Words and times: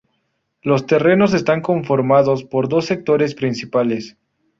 Los 0.63 0.87
terrenos 0.87 1.35
están 1.35 1.61
conformados 1.61 2.43
por 2.43 2.67
dos 2.67 2.87
sectores 2.87 3.35
principales. 3.35 4.17